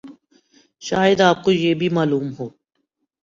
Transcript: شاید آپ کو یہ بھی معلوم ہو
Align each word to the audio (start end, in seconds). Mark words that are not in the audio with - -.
شاید 0.81 1.21
آپ 1.21 1.43
کو 1.43 1.51
یہ 1.53 1.73
بھی 1.73 1.89
معلوم 1.89 2.27
ہو 2.39 2.49